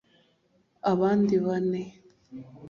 [0.91, 1.83] abandi ane